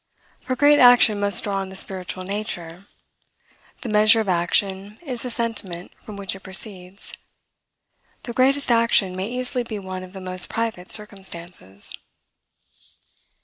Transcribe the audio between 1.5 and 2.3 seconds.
on the spiritual